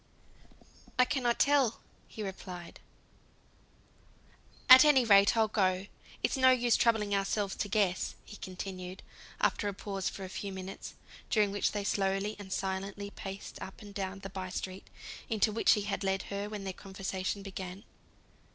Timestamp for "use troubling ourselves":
6.49-7.55